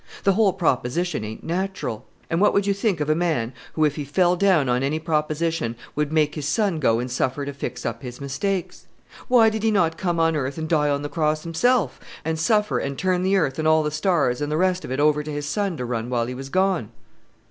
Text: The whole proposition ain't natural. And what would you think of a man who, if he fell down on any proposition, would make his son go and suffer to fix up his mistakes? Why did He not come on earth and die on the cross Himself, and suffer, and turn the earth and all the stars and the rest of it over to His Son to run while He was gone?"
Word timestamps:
The 0.23 0.33
whole 0.33 0.53
proposition 0.53 1.23
ain't 1.23 1.43
natural. 1.43 2.07
And 2.27 2.41
what 2.41 2.55
would 2.55 2.65
you 2.65 2.73
think 2.73 3.01
of 3.01 3.07
a 3.07 3.13
man 3.13 3.53
who, 3.73 3.85
if 3.85 3.97
he 3.97 4.03
fell 4.03 4.35
down 4.35 4.67
on 4.67 4.81
any 4.81 4.97
proposition, 4.97 5.75
would 5.93 6.11
make 6.11 6.33
his 6.33 6.47
son 6.47 6.79
go 6.79 6.97
and 6.97 7.11
suffer 7.11 7.45
to 7.45 7.53
fix 7.53 7.85
up 7.85 8.01
his 8.01 8.19
mistakes? 8.19 8.87
Why 9.27 9.51
did 9.51 9.61
He 9.61 9.69
not 9.69 9.99
come 9.99 10.19
on 10.19 10.35
earth 10.35 10.57
and 10.57 10.67
die 10.67 10.89
on 10.89 11.03
the 11.03 11.07
cross 11.07 11.43
Himself, 11.43 11.99
and 12.25 12.39
suffer, 12.39 12.79
and 12.79 12.97
turn 12.97 13.21
the 13.21 13.35
earth 13.35 13.59
and 13.59 13.67
all 13.67 13.83
the 13.83 13.91
stars 13.91 14.41
and 14.41 14.51
the 14.51 14.57
rest 14.57 14.83
of 14.83 14.91
it 14.91 14.99
over 14.99 15.21
to 15.21 15.31
His 15.31 15.45
Son 15.45 15.77
to 15.77 15.85
run 15.85 16.09
while 16.09 16.25
He 16.25 16.33
was 16.33 16.49
gone?" 16.49 16.89